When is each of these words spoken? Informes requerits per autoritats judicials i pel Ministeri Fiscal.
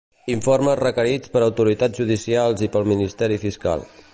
Informes 0.35 0.77
requerits 0.85 1.33
per 1.35 1.43
autoritats 1.49 2.01
judicials 2.03 2.65
i 2.69 2.71
pel 2.77 2.89
Ministeri 2.95 3.39
Fiscal. 3.45 3.87